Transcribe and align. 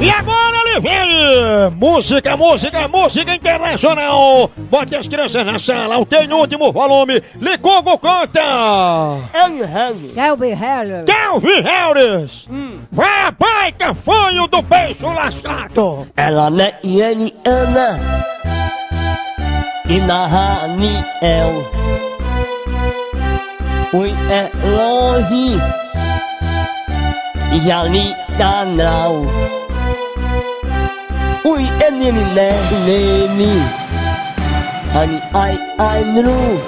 E 0.00 0.10
agora 0.10 0.56
ele 0.64 0.80
vem! 0.80 1.70
Música, 1.76 2.36
música, 2.36 2.86
música 2.86 3.34
internacional! 3.34 4.48
Bote 4.56 4.94
as 4.94 5.08
crianças 5.08 5.44
na 5.44 5.58
sala, 5.58 5.98
o 5.98 6.06
tem 6.06 6.32
último 6.32 6.70
volume. 6.70 7.20
Licogo 7.40 7.98
canta! 7.98 8.40
Calvin 10.14 10.52
Heller. 10.52 11.04
Calvin 11.04 11.60
Harris! 11.62 12.46
Vai 12.92 13.26
a 13.26 13.30
baita 13.32 13.92
fanho 13.92 14.46
do 14.46 14.62
beijo 14.62 15.12
lascado! 15.12 16.06
Ela 16.16 16.48
é 16.62 16.78
Ianiana 16.84 17.98
e 19.88 19.98
Nahaniel. 19.98 21.70
Ui 23.94 24.10
é 24.30 24.50
longe 24.64 25.58
e 27.50 27.72
ali 27.72 28.14
tá 28.36 28.64
não. 31.98 32.06
Ui 32.06 32.06
é 32.06 32.12
nene 32.12 32.24
né 32.34 32.50
nene. 32.86 33.62
Ani 34.94 35.18
ai 35.34 35.58
ai 35.78 36.04
nu. 36.04 36.58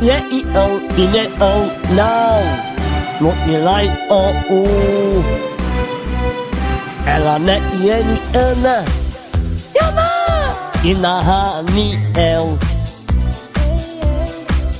Yeah 0.00 0.22
i 0.30 0.44
o 0.54 0.80
i 0.96 1.06
ne 1.06 1.24
o 1.40 1.68
now. 1.96 2.42
Một 3.20 3.34
người 3.46 3.60
lại 3.60 3.88
o 4.08 4.32
u. 4.48 4.66
Ela 7.06 7.38
não 7.38 7.52
é 7.52 7.60
Ianiana 7.84 8.84
e 10.84 10.94
Nahaniel. 10.94 12.58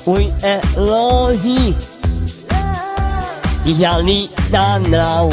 Ui 0.06 0.32
é 0.42 0.60
longe 0.76 1.74
e 3.64 3.84
ali 3.84 4.30
tá 4.50 4.78
não. 4.78 5.30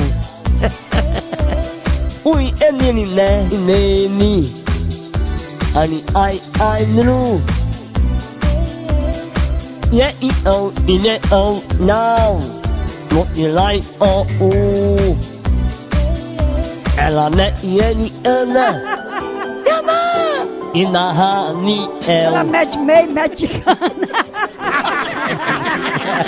Ui 2.25 2.53
nene 2.79 3.05
né 3.05 3.43
nene. 3.67 4.43
Ani 5.75 6.03
ai 6.15 6.41
ai 6.59 6.85
nu. 6.85 7.41
Yeah 9.91 10.13
i 10.21 10.31
o 10.45 10.71
i 10.87 10.97
ne 10.97 11.19
o. 11.31 11.59
Một 13.11 13.25
người 13.35 13.49
lại 13.49 13.81
o 13.99 14.25
u. 14.39 14.51
Ela 16.97 17.29
não 17.29 17.43
é 17.43 17.53
Ianiana 17.63 18.81
e 20.73 20.83
Ela 20.83 20.91
Nahaniel. 20.91 22.43
mete 22.43 22.77
meio 22.79 23.11
mexicana. 23.11 23.77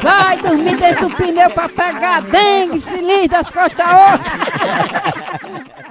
Vai 0.03 0.38
dormir 0.41 0.77
dentro 0.77 1.09
do 1.09 1.16
pneu 1.16 1.49
pra 1.49 1.69
pegar 1.69 2.21
dengue, 2.21 2.80
liga 3.02 3.38
das 3.38 3.49
costas 3.52 3.88
outras. 3.88 5.83